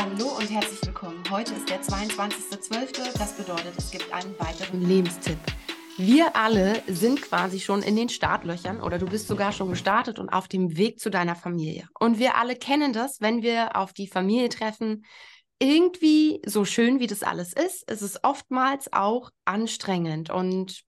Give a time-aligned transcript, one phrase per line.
[0.00, 1.22] Hallo und herzlich willkommen.
[1.28, 3.18] Heute ist der 22.12.
[3.18, 5.36] Das bedeutet, es gibt einen weiteren Lebenstipp.
[5.98, 10.30] Wir alle sind quasi schon in den Startlöchern oder du bist sogar schon gestartet und
[10.30, 11.86] auf dem Weg zu deiner Familie.
[11.98, 15.04] Und wir alle kennen das, wenn wir auf die Familie treffen.
[15.58, 20.80] Irgendwie so schön wie das alles ist, ist es oftmals auch anstrengend und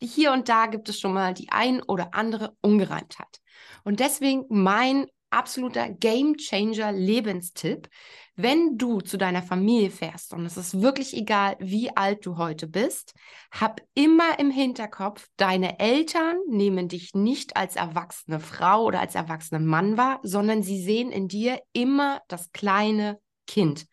[0.00, 3.40] hier und da gibt es schon mal die ein oder andere Ungereimtheit.
[3.82, 7.88] Und deswegen mein absoluter Game Changer Lebenstipp.
[8.36, 12.66] Wenn du zu deiner Familie fährst und es ist wirklich egal, wie alt du heute
[12.66, 13.14] bist,
[13.50, 19.66] hab immer im Hinterkopf, deine Eltern nehmen dich nicht als erwachsene Frau oder als erwachsenen
[19.66, 23.86] Mann wahr, sondern sie sehen in dir immer das kleine Kind.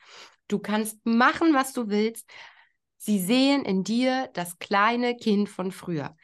[0.48, 2.30] Du kannst machen, was du willst.
[2.98, 6.16] Sie sehen in dir das kleine Kind von früher.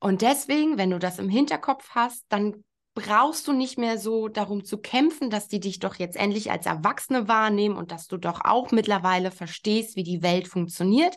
[0.00, 2.64] Und deswegen, wenn du das im Hinterkopf hast, dann
[2.98, 6.66] brauchst du nicht mehr so darum zu kämpfen, dass die dich doch jetzt endlich als
[6.66, 11.16] Erwachsene wahrnehmen und dass du doch auch mittlerweile verstehst, wie die Welt funktioniert.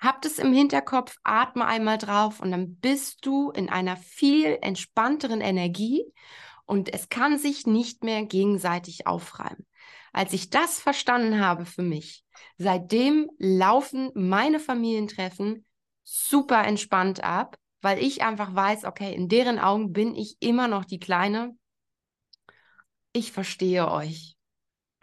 [0.00, 5.40] Hab das im Hinterkopf, atme einmal drauf und dann bist du in einer viel entspannteren
[5.40, 6.04] Energie
[6.66, 9.66] und es kann sich nicht mehr gegenseitig aufreiben.
[10.12, 12.24] Als ich das verstanden habe für mich,
[12.58, 15.64] seitdem laufen meine Familientreffen
[16.02, 20.86] super entspannt ab weil ich einfach weiß, okay, in deren Augen bin ich immer noch
[20.86, 21.54] die Kleine.
[23.12, 24.36] Ich verstehe euch.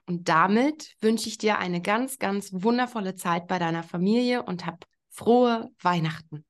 [0.08, 4.86] Und damit wünsche ich dir eine ganz, ganz wundervolle Zeit bei deiner Familie und hab
[5.10, 6.44] frohe Weihnachten.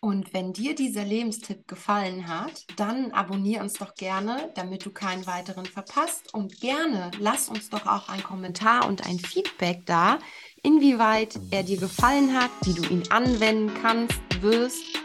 [0.00, 5.26] Und wenn dir dieser Lebenstipp gefallen hat, dann abonniere uns doch gerne, damit du keinen
[5.26, 6.34] weiteren verpasst.
[6.34, 10.18] Und gerne lass uns doch auch einen Kommentar und ein Feedback da,
[10.62, 15.03] inwieweit er dir gefallen hat, wie du ihn anwenden kannst, wirst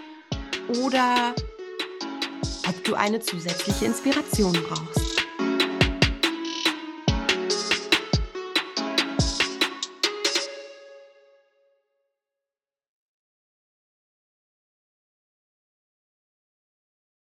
[0.83, 1.33] oder
[2.67, 5.08] ob du eine zusätzliche Inspiration brauchst.